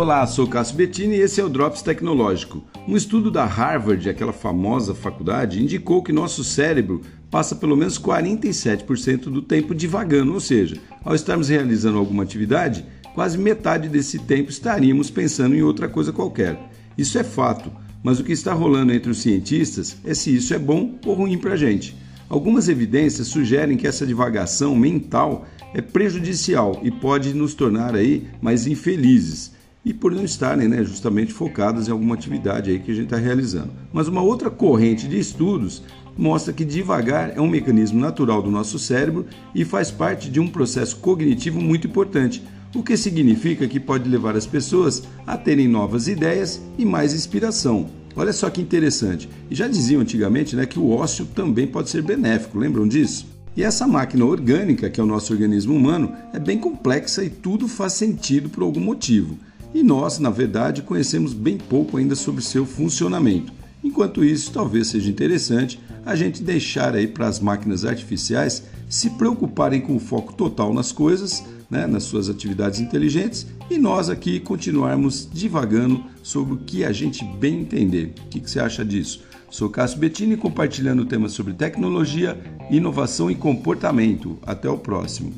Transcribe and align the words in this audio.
Olá, 0.00 0.24
sou 0.28 0.46
Cássio 0.46 0.76
Bettini 0.76 1.16
e 1.16 1.22
esse 1.22 1.40
é 1.40 1.44
o 1.44 1.48
Drops 1.48 1.82
Tecnológico. 1.82 2.62
Um 2.86 2.96
estudo 2.96 3.32
da 3.32 3.44
Harvard, 3.44 4.08
aquela 4.08 4.32
famosa 4.32 4.94
faculdade, 4.94 5.60
indicou 5.60 6.04
que 6.04 6.12
nosso 6.12 6.44
cérebro 6.44 7.02
passa 7.28 7.56
pelo 7.56 7.76
menos 7.76 7.98
47% 7.98 9.22
do 9.22 9.42
tempo 9.42 9.74
divagando, 9.74 10.32
ou 10.32 10.38
seja, 10.38 10.76
ao 11.04 11.16
estarmos 11.16 11.48
realizando 11.48 11.98
alguma 11.98 12.22
atividade, 12.22 12.86
quase 13.12 13.36
metade 13.36 13.88
desse 13.88 14.20
tempo 14.20 14.50
estaríamos 14.50 15.10
pensando 15.10 15.56
em 15.56 15.62
outra 15.62 15.88
coisa 15.88 16.12
qualquer. 16.12 16.70
Isso 16.96 17.18
é 17.18 17.24
fato, 17.24 17.68
mas 18.00 18.20
o 18.20 18.24
que 18.24 18.30
está 18.30 18.52
rolando 18.52 18.92
entre 18.92 19.10
os 19.10 19.18
cientistas 19.18 19.96
é 20.04 20.14
se 20.14 20.32
isso 20.32 20.54
é 20.54 20.60
bom 20.60 20.96
ou 21.04 21.14
ruim 21.14 21.36
para 21.36 21.54
a 21.54 21.56
gente. 21.56 21.96
Algumas 22.28 22.68
evidências 22.68 23.26
sugerem 23.26 23.76
que 23.76 23.88
essa 23.88 24.06
divagação 24.06 24.76
mental 24.76 25.44
é 25.74 25.80
prejudicial 25.80 26.78
e 26.84 26.90
pode 26.92 27.34
nos 27.34 27.52
tornar 27.52 27.96
aí 27.96 28.28
mais 28.40 28.64
infelizes 28.64 29.57
e 29.84 29.94
por 29.94 30.12
não 30.12 30.24
estarem 30.24 30.68
né, 30.68 30.84
justamente 30.84 31.32
focadas 31.32 31.88
em 31.88 31.90
alguma 31.90 32.14
atividade 32.14 32.70
aí 32.70 32.78
que 32.78 32.90
a 32.90 32.94
gente 32.94 33.04
está 33.04 33.16
realizando. 33.16 33.70
Mas 33.92 34.08
uma 34.08 34.22
outra 34.22 34.50
corrente 34.50 35.06
de 35.06 35.18
estudos 35.18 35.82
mostra 36.16 36.52
que 36.52 36.64
devagar 36.64 37.32
é 37.36 37.40
um 37.40 37.48
mecanismo 37.48 38.00
natural 38.00 38.42
do 38.42 38.50
nosso 38.50 38.78
cérebro 38.78 39.26
e 39.54 39.64
faz 39.64 39.90
parte 39.90 40.28
de 40.28 40.40
um 40.40 40.48
processo 40.48 40.96
cognitivo 40.96 41.60
muito 41.60 41.86
importante, 41.86 42.42
o 42.74 42.82
que 42.82 42.96
significa 42.96 43.66
que 43.68 43.80
pode 43.80 44.08
levar 44.08 44.36
as 44.36 44.46
pessoas 44.46 45.04
a 45.26 45.36
terem 45.36 45.68
novas 45.68 46.08
ideias 46.08 46.60
e 46.76 46.84
mais 46.84 47.14
inspiração. 47.14 47.88
Olha 48.16 48.32
só 48.32 48.50
que 48.50 48.60
interessante. 48.60 49.28
E 49.48 49.54
já 49.54 49.68
diziam 49.68 50.02
antigamente 50.02 50.56
né, 50.56 50.66
que 50.66 50.78
o 50.78 50.90
ócio 50.90 51.24
também 51.26 51.66
pode 51.66 51.88
ser 51.88 52.02
benéfico, 52.02 52.58
lembram 52.58 52.86
disso? 52.86 53.26
E 53.56 53.62
essa 53.62 53.86
máquina 53.86 54.24
orgânica, 54.24 54.90
que 54.90 55.00
é 55.00 55.02
o 55.02 55.06
nosso 55.06 55.32
organismo 55.32 55.74
humano, 55.74 56.12
é 56.32 56.38
bem 56.38 56.58
complexa 56.58 57.24
e 57.24 57.30
tudo 57.30 57.66
faz 57.66 57.94
sentido 57.94 58.48
por 58.48 58.62
algum 58.62 58.80
motivo 58.80 59.38
e 59.74 59.82
nós, 59.82 60.18
na 60.18 60.30
verdade, 60.30 60.82
conhecemos 60.82 61.32
bem 61.32 61.58
pouco 61.58 61.96
ainda 61.96 62.14
sobre 62.14 62.42
seu 62.42 62.64
funcionamento. 62.64 63.52
Enquanto 63.82 64.24
isso, 64.24 64.50
talvez 64.52 64.88
seja 64.88 65.10
interessante 65.10 65.80
a 66.04 66.14
gente 66.16 66.42
deixar 66.42 66.94
aí 66.94 67.06
para 67.06 67.28
as 67.28 67.38
máquinas 67.38 67.84
artificiais 67.84 68.64
se 68.88 69.10
preocuparem 69.10 69.80
com 69.80 69.96
o 69.96 70.00
foco 70.00 70.32
total 70.32 70.72
nas 70.72 70.90
coisas, 70.90 71.44
né, 71.70 71.86
nas 71.86 72.04
suas 72.04 72.30
atividades 72.30 72.80
inteligentes, 72.80 73.46
e 73.70 73.76
nós 73.76 74.08
aqui 74.08 74.40
continuarmos 74.40 75.28
divagando 75.30 76.02
sobre 76.22 76.54
o 76.54 76.58
que 76.58 76.84
a 76.84 76.92
gente 76.92 77.24
bem 77.24 77.60
entender. 77.60 78.14
O 78.24 78.28
que, 78.28 78.40
que 78.40 78.50
você 78.50 78.58
acha 78.58 78.84
disso? 78.84 79.22
Sou 79.50 79.68
Cássio 79.68 79.98
Bettini 79.98 80.36
compartilhando 80.36 81.04
temas 81.04 81.32
sobre 81.32 81.54
tecnologia, 81.54 82.38
inovação 82.70 83.30
e 83.30 83.34
comportamento. 83.34 84.38
Até 84.42 84.68
o 84.68 84.76
próximo. 84.76 85.32